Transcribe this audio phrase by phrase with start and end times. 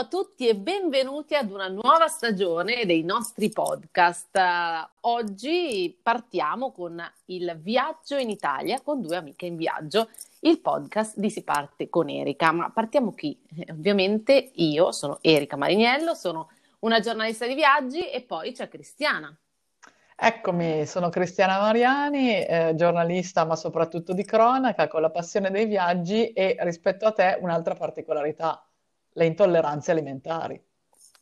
[0.00, 4.40] a tutti e benvenuti ad una nuova stagione dei nostri podcast.
[5.00, 10.08] Oggi partiamo con il viaggio in Italia con due amiche in viaggio,
[10.40, 12.50] il podcast di Si parte con Erika.
[12.50, 13.38] Ma partiamo qui.
[13.54, 16.48] Eh, ovviamente io sono Erika Mariniello, sono
[16.78, 19.36] una giornalista di viaggi e poi c'è Cristiana.
[20.16, 26.32] Eccomi, sono Cristiana Mariani, eh, giornalista ma soprattutto di cronaca con la passione dei viaggi
[26.32, 28.64] e rispetto a te un'altra particolarità
[29.12, 30.62] le intolleranze alimentari.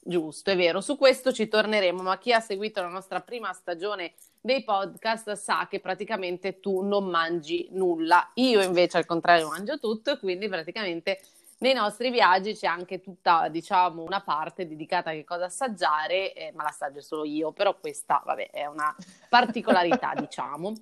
[0.01, 4.15] Giusto, è vero, su questo ci torneremo, ma chi ha seguito la nostra prima stagione
[4.41, 8.31] dei podcast sa che praticamente tu non mangi nulla.
[8.35, 11.21] Io invece al contrario mangio tutto e quindi praticamente
[11.59, 16.53] nei nostri viaggi c'è anche tutta, diciamo, una parte dedicata a che cosa assaggiare, eh,
[16.55, 18.95] ma l'assaggio solo io, però questa, vabbè, è una
[19.29, 20.73] particolarità, diciamo.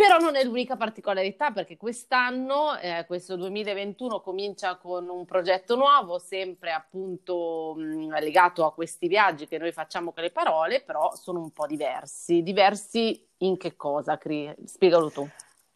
[0.00, 6.18] Però non è l'unica particolarità perché quest'anno, eh, questo 2021, comincia con un progetto nuovo,
[6.18, 11.40] sempre appunto mh, legato a questi viaggi che noi facciamo con le parole, però sono
[11.40, 12.42] un po' diversi.
[12.42, 14.50] Diversi in che cosa, Cri?
[14.64, 15.28] Spiegalo tu.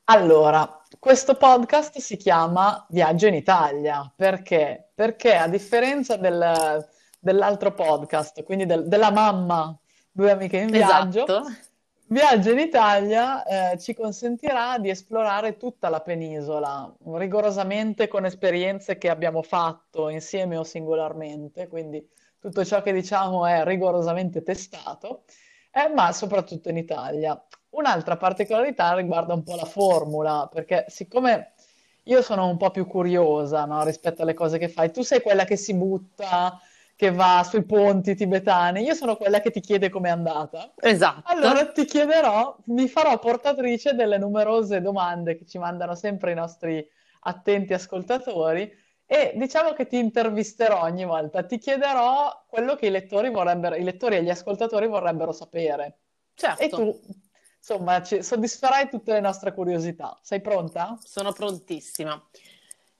[0.04, 4.88] Allora, questo podcast si chiama Viaggio in Italia perché?
[4.94, 6.82] Perché a differenza del,
[7.20, 9.78] dell'altro podcast, quindi del, della mamma,
[10.10, 11.24] due amiche in viaggio.
[11.24, 11.72] Esatto Viaggio
[12.08, 19.42] in Italia eh, ci consentirà di esplorare tutta la penisola, rigorosamente con esperienze che abbiamo
[19.42, 22.06] fatto insieme o singolarmente, quindi
[22.38, 25.24] tutto ciò che diciamo è rigorosamente testato,
[25.72, 27.42] eh, ma soprattutto in Italia.
[27.70, 31.54] Un'altra particolarità riguarda un po' la formula, perché siccome
[32.04, 35.44] io sono un po' più curiosa, no, rispetto alle cose che fai, tu sei quella
[35.44, 36.60] che si butta
[36.96, 40.72] che va sui ponti tibetani, io sono quella che ti chiede com'è andata.
[40.76, 41.22] Esatto.
[41.24, 46.86] Allora ti chiederò, mi farò portatrice delle numerose domande che ci mandano sempre i nostri
[47.20, 48.70] attenti ascoltatori
[49.06, 53.82] e diciamo che ti intervisterò ogni volta, ti chiederò quello che i lettori vorrebbero, i
[53.82, 55.98] lettori e gli ascoltatori vorrebbero sapere.
[56.34, 56.62] Certo.
[56.62, 57.00] E tu,
[57.58, 60.18] insomma, ci soddisferai tutte le nostre curiosità.
[60.22, 60.96] Sei pronta?
[61.02, 62.22] Sono prontissima.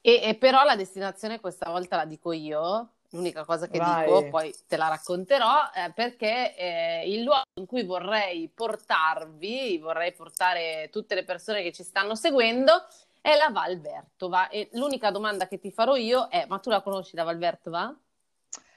[0.00, 4.04] E, e però la destinazione questa volta la dico io, l'unica cosa che Vai.
[4.04, 10.12] dico, poi te la racconterò, eh, perché eh, il luogo in cui vorrei portarvi, vorrei
[10.12, 12.84] portare tutte le persone che ci stanno seguendo,
[13.20, 14.48] è la Val Vertova.
[14.48, 17.97] E l'unica domanda che ti farò io è, ma tu la conosci la Val Vertova?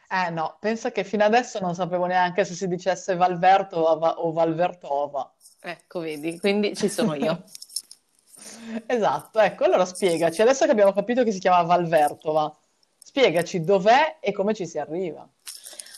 [0.09, 5.33] Eh no, pensa che fino adesso non sapevo neanche se si dicesse Valvertova o Valvertova.
[5.59, 7.43] Ecco, vedi, quindi ci sono io.
[8.87, 12.55] esatto, ecco, allora spiegaci, adesso che abbiamo capito che si chiama Valvertova,
[13.07, 15.25] Spiegaci dov'è e come ci si arriva.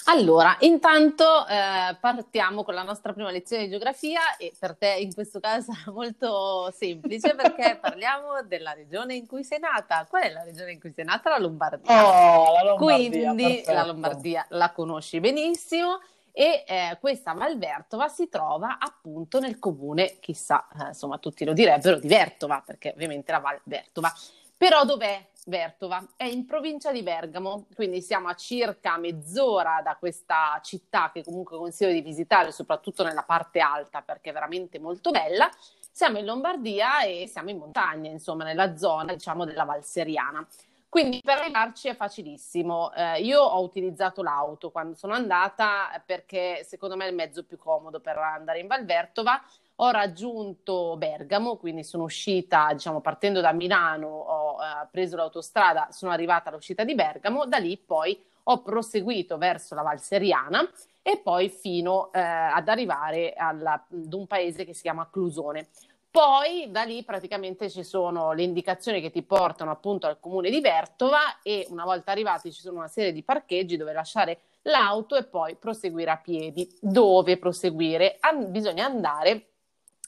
[0.05, 5.11] Allora, intanto eh, partiamo con la nostra prima lezione di geografia e per te in
[5.15, 10.05] questo caso sarà molto semplice perché parliamo della regione in cui sei nata.
[10.07, 11.31] Qual è la regione in cui sei nata?
[11.31, 12.07] La Lombardia.
[12.07, 12.77] Oh, la Lombardia.
[12.77, 13.73] Quindi perfetto.
[13.73, 15.99] la Lombardia la conosci benissimo
[16.31, 21.97] e eh, questa Valvertova si trova appunto nel comune, chissà, eh, insomma tutti lo direbbero,
[21.97, 24.13] di Vertova, perché ovviamente la Valvertova.
[24.55, 26.01] Però dov'è Vertova?
[26.15, 31.57] È in provincia di Bergamo, quindi siamo a circa mezz'ora da questa città che comunque
[31.57, 35.49] consiglio di visitare, soprattutto nella parte alta perché è veramente molto bella.
[35.91, 40.47] Siamo in Lombardia e siamo in montagna, insomma, nella zona, diciamo, della Val Seriana.
[40.87, 42.93] Quindi per arrivarci è facilissimo.
[42.93, 47.57] Eh, io ho utilizzato l'auto quando sono andata perché secondo me è il mezzo più
[47.57, 49.39] comodo per andare in Valvertova
[49.81, 56.11] ho raggiunto Bergamo, quindi sono uscita, diciamo, partendo da Milano, ho eh, preso l'autostrada, sono
[56.11, 60.69] arrivata all'uscita di Bergamo, da lì poi ho proseguito verso la Val Seriana
[61.01, 65.69] e poi fino eh, ad arrivare alla, ad un paese che si chiama Clusone.
[66.11, 70.59] Poi da lì praticamente ci sono le indicazioni che ti portano appunto al comune di
[70.59, 75.23] Vertova e una volta arrivati ci sono una serie di parcheggi dove lasciare l'auto e
[75.23, 76.67] poi proseguire a piedi.
[76.81, 78.17] Dove proseguire?
[78.19, 79.48] An- bisogna andare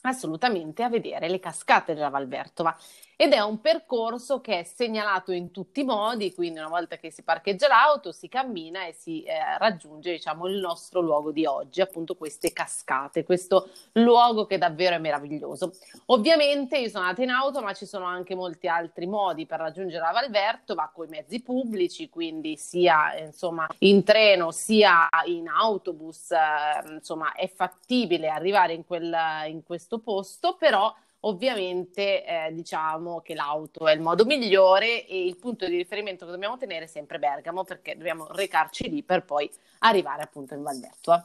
[0.02, 2.76] assolutamente a vedere le cascate della Valvertova
[3.22, 7.12] ed è un percorso che è segnalato in tutti i modi, quindi una volta che
[7.12, 11.80] si parcheggia l'auto si cammina e si eh, raggiunge diciamo, il nostro luogo di oggi,
[11.80, 15.72] appunto queste cascate, questo luogo che davvero è meraviglioso.
[16.06, 20.02] Ovviamente io sono andata in auto, ma ci sono anche molti altri modi per raggiungere
[20.02, 26.94] la Valvertova con i mezzi pubblici, quindi sia insomma, in treno sia in autobus, eh,
[26.94, 29.14] insomma è fattibile arrivare in, quel,
[29.46, 30.94] in questo posto, però
[31.24, 36.32] Ovviamente eh, diciamo che l'auto è il modo migliore e il punto di riferimento che
[36.32, 39.48] dobbiamo tenere è sempre Bergamo perché dobbiamo recarci lì per poi
[39.80, 41.24] arrivare appunto in Valvertua.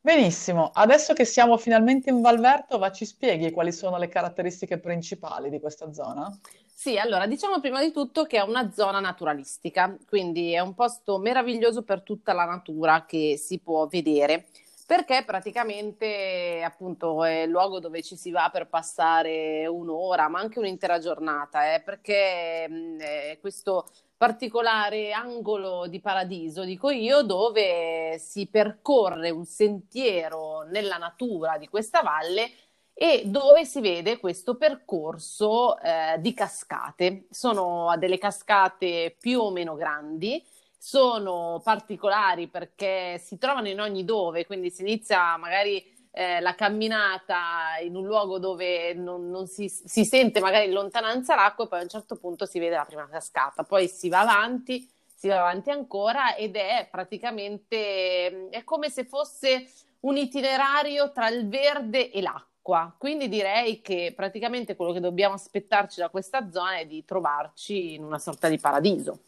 [0.00, 5.60] Benissimo, adesso che siamo finalmente in Valvertova, ci spieghi quali sono le caratteristiche principali di
[5.60, 6.28] questa zona?
[6.72, 11.18] Sì, allora diciamo prima di tutto che è una zona naturalistica, quindi è un posto
[11.18, 14.46] meraviglioso per tutta la natura che si può vedere,
[14.86, 20.60] perché praticamente appunto è il luogo dove ci si va per passare un'ora, ma anche
[20.60, 23.86] un'intera giornata, eh, perché mh, questo
[24.16, 32.00] particolare angolo di paradiso, dico io, dove si percorre un sentiero nella natura di questa
[32.02, 32.50] valle
[32.94, 37.26] e dove si vede questo percorso eh, di cascate.
[37.30, 40.42] Sono delle cascate più o meno grandi,
[40.86, 47.76] sono particolari perché si trovano in ogni dove, quindi si inizia magari eh, la camminata
[47.82, 51.80] in un luogo dove non, non si, si, sente magari in lontananza l'acqua e poi
[51.80, 55.40] a un certo punto si vede la prima cascata, poi si va avanti, si va
[55.40, 59.68] avanti ancora ed è praticamente è come se fosse
[60.02, 62.94] un itinerario tra il verde e l'acqua.
[62.96, 68.04] Quindi direi che praticamente quello che dobbiamo aspettarci da questa zona è di trovarci in
[68.04, 69.22] una sorta di paradiso.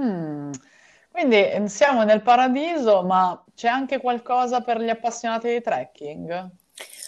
[0.00, 0.52] Mm.
[1.10, 6.50] Quindi ehm, siamo nel paradiso, ma c'è anche qualcosa per gli appassionati di trekking?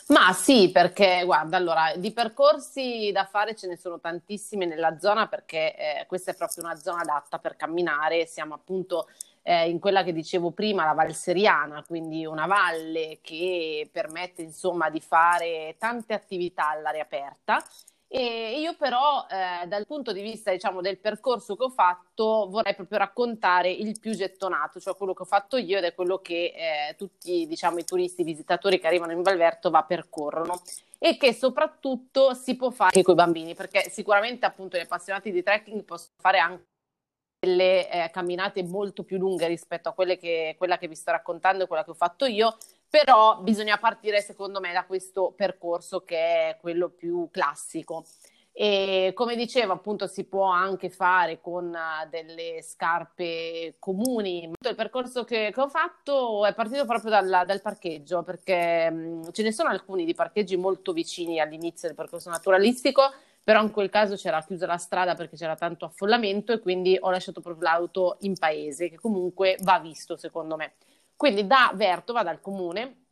[0.08, 5.28] Ma sì, perché guarda, allora di percorsi da fare ce ne sono tantissimi nella zona
[5.28, 8.26] perché eh, questa è proprio una zona adatta per camminare.
[8.26, 9.08] Siamo appunto
[9.42, 14.90] eh, in quella che dicevo prima, la Val Seriana, quindi una valle che permette insomma
[14.90, 17.64] di fare tante attività all'aria aperta
[18.16, 22.76] e io però eh, dal punto di vista diciamo, del percorso che ho fatto vorrei
[22.76, 26.52] proprio raccontare il più gettonato, cioè quello che ho fatto io ed è quello che
[26.54, 30.62] eh, tutti diciamo, i turisti, i visitatori che arrivano in Valvertova percorrono
[30.96, 35.32] e che soprattutto si può fare anche con i bambini perché sicuramente appunto gli appassionati
[35.32, 36.66] di trekking possono fare anche
[37.40, 41.64] delle eh, camminate molto più lunghe rispetto a quelle che, quella che vi sto raccontando
[41.64, 42.56] e quella che ho fatto io
[42.94, 46.16] però bisogna partire secondo me da questo percorso che
[46.50, 48.04] è quello più classico.
[48.52, 54.44] E come dicevo, appunto, si può anche fare con uh, delle scarpe comuni.
[54.44, 59.42] Il percorso che, che ho fatto è partito proprio dal, dal parcheggio, perché mh, ce
[59.42, 63.12] ne sono alcuni di parcheggi molto vicini all'inizio del percorso naturalistico,
[63.42, 67.10] però in quel caso c'era chiusa la strada perché c'era tanto affollamento e quindi ho
[67.10, 70.74] lasciato proprio l'auto in paese, che comunque va visto secondo me.
[71.24, 73.04] Quindi da Vertova, dal comune,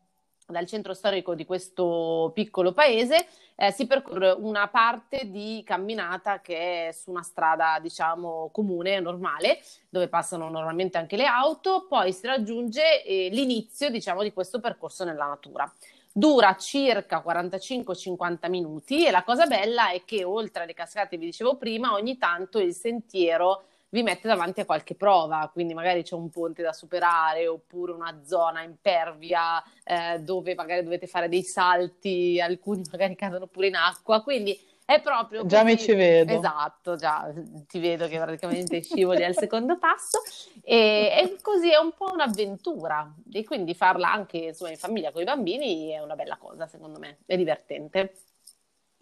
[0.47, 3.26] dal centro storico di questo piccolo paese,
[3.56, 9.62] eh, si percorre una parte di camminata che è su una strada, diciamo, comune, normale,
[9.88, 15.05] dove passano normalmente anche le auto, poi si raggiunge eh, l'inizio, diciamo, di questo percorso
[15.05, 15.73] nella natura.
[16.12, 21.56] Dura circa 45-50 minuti e la cosa bella è che oltre alle cascate, vi dicevo
[21.56, 26.31] prima, ogni tanto il sentiero vi mette davanti a qualche prova, quindi magari c'è un
[26.31, 32.83] ponte da superare oppure una zona impervia eh, dove magari dovete fare dei salti, alcuni
[32.91, 36.33] magari cadono pure in acqua, quindi è proprio Già mi ci vedo.
[36.33, 37.31] Esatto, già
[37.69, 40.23] ti vedo che praticamente scivoli al secondo passo
[40.62, 45.21] e, e, così è un po' un'avventura e quindi farla anche insomma, in famiglia con
[45.21, 48.15] i bambini è una bella cosa secondo me, è divertente.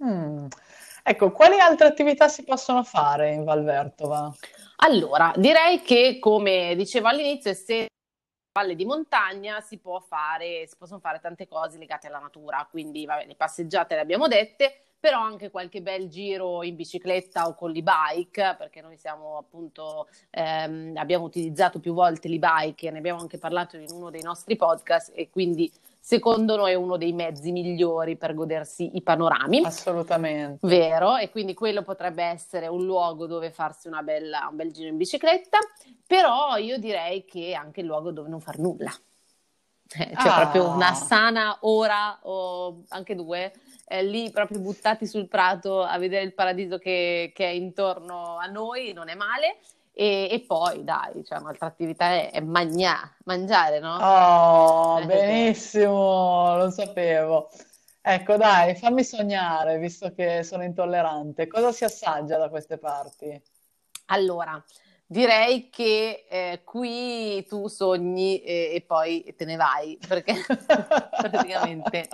[0.04, 0.46] Mm.
[1.02, 4.34] Ecco, quali altre attività si possono fare in Valvertova?
[4.82, 7.88] Allora, direi che come dicevo all'inizio, essendo
[8.58, 9.78] valle di montagna si,
[10.08, 14.26] fare, si possono fare tante cose legate alla natura, quindi vabbè, le passeggiate le abbiamo
[14.26, 20.08] dette, però anche qualche bel giro in bicicletta o con l'e-bike, perché noi siamo appunto,
[20.30, 24.56] ehm, abbiamo utilizzato più volte l'e-bike e ne abbiamo anche parlato in uno dei nostri
[24.56, 25.70] podcast e quindi
[26.00, 29.62] secondo noi è uno dei mezzi migliori per godersi i panorami.
[29.62, 30.66] Assolutamente.
[30.66, 34.96] Vero, e quindi quello potrebbe essere un luogo dove farsi bella, un bel giro in
[34.96, 35.58] bicicletta,
[36.06, 38.92] però io direi che è anche il luogo dove non far nulla.
[39.92, 40.40] Eh, cioè ah.
[40.40, 43.52] proprio una sana ora o anche due,
[43.88, 48.46] eh, lì proprio buttati sul prato a vedere il paradiso che, che è intorno a
[48.46, 49.58] noi, non è male.
[50.00, 53.96] E, e, poi, dai, cioè, un'altra attività è, è magna, mangiare, no?
[53.98, 57.50] Oh, eh, benissimo, lo sapevo.
[58.00, 61.46] Ecco, dai, fammi sognare, visto che sono intollerante.
[61.48, 63.38] Cosa si assaggia da queste parti?
[64.06, 64.64] Allora,
[65.12, 72.08] Direi che eh, qui tu sogni e, e, poi te ne vai perché praticamente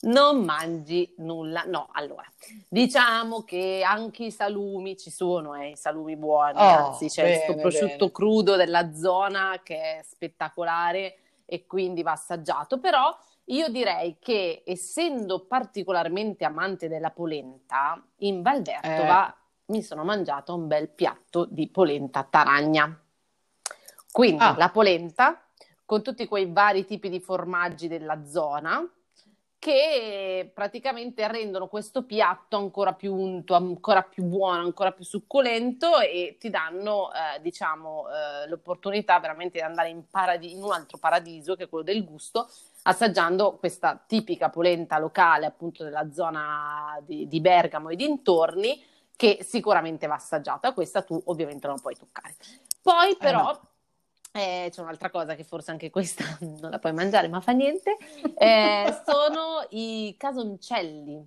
[0.00, 1.62] non mangi nulla.
[1.68, 2.24] No, allora,
[2.68, 7.44] diciamo che anche i salumi ci sono, eh, i salumi buoni, oh, anzi c'è bene,
[7.44, 8.10] questo prosciutto bene.
[8.10, 15.44] crudo della zona che è spettacolare e quindi va assaggiato, però io direi che essendo
[15.46, 19.40] particolarmente amante della polenta, in Valvertova eh
[19.72, 22.94] mi sono mangiato un bel piatto di polenta taragna.
[24.10, 24.54] Quindi ah.
[24.58, 25.42] la polenta
[25.86, 28.86] con tutti quei vari tipi di formaggi della zona
[29.58, 36.36] che praticamente rendono questo piatto ancora più unto, ancora più buono, ancora più succulento e
[36.38, 41.54] ti danno, eh, diciamo, eh, l'opportunità veramente di andare in, paradi- in, un altro paradiso
[41.54, 42.50] che è quello del gusto,
[42.82, 48.90] assaggiando questa tipica polenta locale appunto della zona di, di Bergamo e dintorni
[49.22, 50.72] che sicuramente va assaggiata.
[50.72, 52.34] Questa tu ovviamente non puoi toccare.
[52.82, 53.38] Poi però...
[53.38, 53.70] Eh no
[54.34, 57.98] eh, c'è un'altra cosa che forse anche questa non la puoi mangiare, ma fa niente.
[58.38, 61.24] Eh, sono i casoncelli,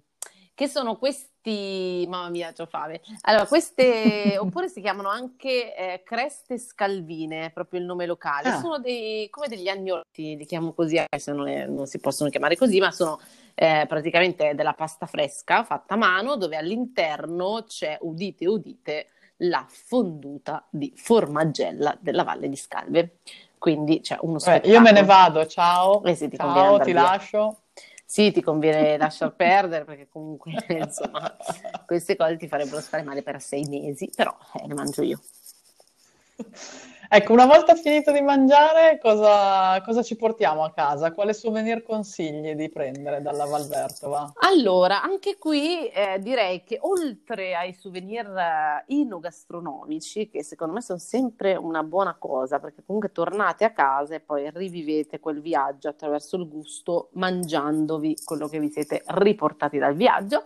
[0.56, 3.02] che sono questi, mamma mia, ho fame.
[3.22, 8.50] Allora, queste, oppure si chiamano anche eh, creste scalvine, proprio il nome locale.
[8.50, 8.60] Ah.
[8.60, 12.56] Sono dei, come degli agnolotti, li chiamo così, se non, è, non si possono chiamare
[12.56, 13.20] così, ma sono
[13.54, 19.08] eh, praticamente della pasta fresca fatta a mano, dove all'interno c'è, udite, udite,
[19.40, 23.18] la fonduta di formaggella della Valle di Scalve.
[23.58, 24.72] Quindi c'è uno spettacolo.
[24.72, 26.04] Eh, io me ne vado, ciao.
[26.04, 27.02] Eh sì, ti ciao, ti via.
[27.02, 27.58] lascio.
[28.08, 31.36] Sì, ti conviene lasciar perdere perché comunque insomma
[31.86, 35.20] queste cose ti farebbero stare male per sei mesi, però eh, le mangio io.
[37.08, 41.12] Ecco, una volta finito di mangiare, cosa, cosa, ci portiamo a casa?
[41.12, 44.34] Quale souvenir consigli di prendere dalla Valvertova?
[44.40, 48.28] Allora, anche qui eh, direi che oltre ai souvenir
[48.88, 54.16] inogastronomici, eh, che secondo me sono sempre una buona cosa, perché comunque tornate a casa
[54.16, 59.96] e poi rivivete quel viaggio attraverso il gusto, mangiandovi quello che vi siete riportati dal
[59.96, 60.44] viaggio,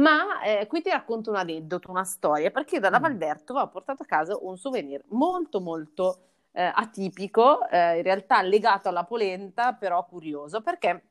[0.00, 3.02] ma eh, qui ti racconto un aneddoto, una storia, perché dalla mm.
[3.02, 6.18] Valvertova ho portato a casa un souvenir molto molto
[6.52, 11.04] eh, atipico, eh, in realtà legato alla polenta, però curioso, perché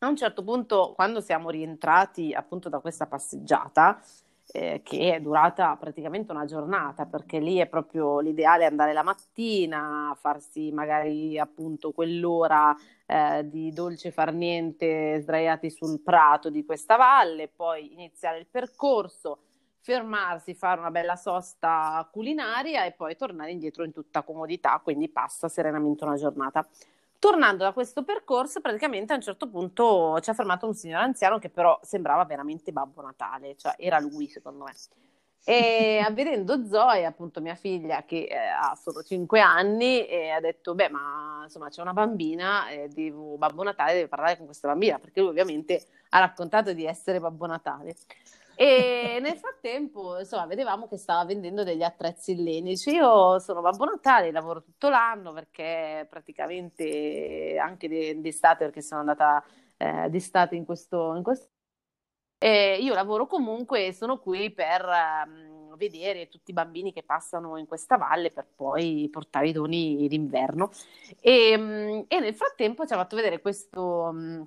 [0.00, 4.00] a un certo punto, quando siamo rientrati appunto da questa passeggiata,
[4.56, 10.16] eh, che è durata praticamente una giornata, perché lì è proprio l'ideale andare la mattina,
[10.18, 17.48] farsi magari appunto quell'ora eh, di dolce far niente sdraiati sul prato di questa valle,
[17.48, 19.40] poi iniziare il percorso,
[19.80, 25.48] fermarsi, fare una bella sosta culinaria e poi tornare indietro in tutta comodità, quindi passa
[25.48, 26.66] serenamente una giornata.
[27.18, 31.38] Tornando da questo percorso, praticamente a un certo punto ci ha fermato un signore anziano
[31.38, 34.72] che però sembrava veramente Babbo Natale, cioè era lui secondo me.
[35.44, 40.74] E vedendo Zoe, appunto mia figlia che eh, ha solo 5 anni, e ha detto:
[40.74, 44.98] Beh, ma insomma c'è una bambina, e devo, Babbo Natale deve parlare con questa bambina,
[44.98, 47.94] perché lui ovviamente ha raccontato di essere Babbo Natale.
[48.56, 52.90] E nel frattempo, insomma, vedevamo che stava vendendo degli attrezzi illenici.
[52.90, 57.88] Io sono Babbo Natale, lavoro tutto l'anno perché praticamente anche
[58.20, 59.44] d'estate, perché sono andata
[59.76, 61.50] eh, d'estate in questo, in questo
[62.38, 64.84] e io lavoro comunque e sono qui per
[65.26, 70.06] um, vedere tutti i bambini che passano in questa valle per poi portare i doni
[70.06, 70.70] d'inverno.
[71.20, 74.46] E, um, e nel frattempo ci ha fatto vedere questo, um,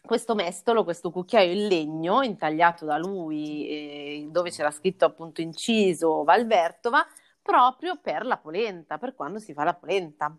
[0.00, 6.24] questo mestolo, questo cucchiaio in legno intagliato da lui, eh, dove c'era scritto appunto inciso
[6.24, 7.06] Valvertova,
[7.42, 10.34] proprio per la polenta, per quando si fa la polenta.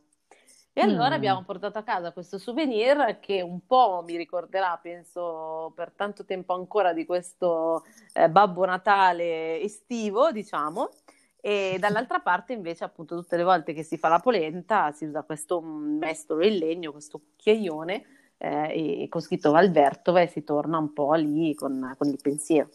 [0.74, 1.14] E allora mm.
[1.14, 6.54] abbiamo portato a casa questo souvenir che un po' mi ricorderà, penso, per tanto tempo
[6.54, 10.90] ancora di questo eh, Babbo Natale estivo, diciamo.
[11.42, 15.24] E dall'altra parte, invece, appunto, tutte le volte che si fa la polenta si usa
[15.24, 20.92] questo mestolo in legno, questo cucchiaione eh, e con scritto Valvertova e si torna un
[20.94, 22.70] po' lì con, con il pensiero.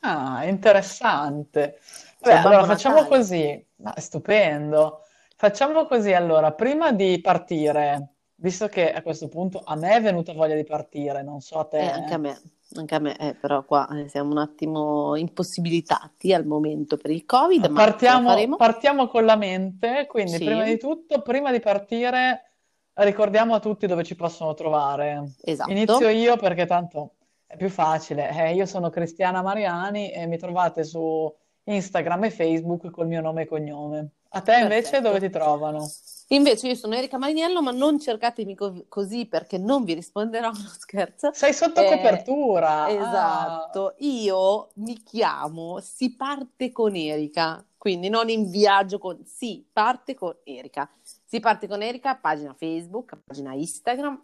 [0.00, 1.78] Ah, interessante.
[2.20, 3.16] Beh, allora facciamo Natale.
[3.16, 3.66] così.
[3.82, 5.00] Ah, stupendo.
[5.36, 10.32] Facciamo così allora, prima di partire, visto che a questo punto a me è venuta
[10.32, 11.78] voglia di partire, non so a te.
[11.78, 12.40] Eh, anche a me,
[12.76, 17.24] anche a me, eh, però qua eh, siamo un attimo impossibilitati al momento per il
[17.26, 20.44] Covid, ma partiamo, partiamo con la mente, quindi sì.
[20.44, 22.53] prima di tutto, prima di partire,
[22.94, 25.34] ricordiamo a tutti dove ci possono trovare.
[25.42, 25.70] Esatto.
[25.70, 27.14] Inizio io perché tanto
[27.46, 28.30] è più facile.
[28.30, 31.32] Eh, io sono Cristiana Mariani e mi trovate su
[31.64, 34.08] Instagram e Facebook col mio nome e cognome.
[34.30, 35.08] A te invece Perfetto.
[35.08, 35.86] dove ti trovano?
[36.28, 40.70] Invece io sono Erika Mariniello, ma non cercatemi co- così perché non vi risponderò, no
[40.78, 41.30] scherzo.
[41.32, 42.88] Sei sotto eh, copertura.
[42.88, 43.94] Esatto, ah.
[43.98, 49.22] io mi chiamo Si parte con Erika, quindi non in viaggio con...
[49.24, 50.90] Si parte con Erika.
[51.34, 54.22] Si parte con Erika, pagina Facebook, pagina Instagram,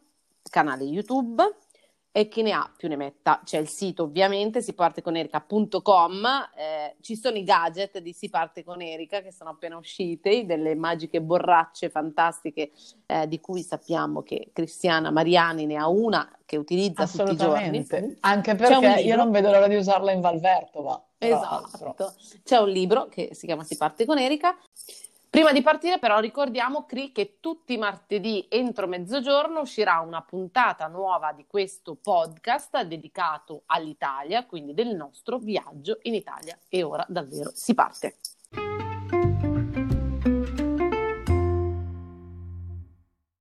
[0.49, 1.43] canale YouTube
[2.13, 3.41] e chi ne ha più ne metta.
[3.45, 9.23] C'è il sito ovviamente, siparteconerika.com, eh, ci sono i gadget di Si parte con Erika
[9.23, 12.71] che sono appena usciti, delle magiche borracce fantastiche
[13.07, 17.85] eh, di cui sappiamo che Cristiana Mariani ne ha una che utilizza tutti i giorni.
[18.21, 21.07] Anche perché io non vedo l'ora di usarla in Valvertova.
[21.19, 22.15] Esatto,
[22.45, 24.57] c'è un libro che si chiama Si parte con Erika
[25.31, 30.89] Prima di partire però ricordiamo Cri che tutti i martedì entro mezzogiorno uscirà una puntata
[30.89, 36.59] nuova di questo podcast dedicato all'Italia, quindi del nostro viaggio in Italia.
[36.69, 38.17] E ora davvero si parte.